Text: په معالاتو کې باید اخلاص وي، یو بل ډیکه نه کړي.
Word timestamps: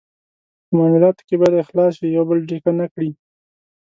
په 0.67 0.73
معالاتو 0.77 1.25
کې 1.27 1.35
باید 1.41 1.61
اخلاص 1.63 1.93
وي، 1.97 2.09
یو 2.17 2.23
بل 2.29 2.39
ډیکه 2.49 2.71
نه 2.79 2.85
کړي. 2.93 3.09